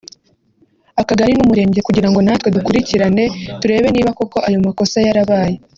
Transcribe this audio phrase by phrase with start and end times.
[1.01, 3.23] akagari n’umurenge kugira ngo natwe dukurikirane
[3.59, 5.55] turebe niba koko ayo makosa yarabaye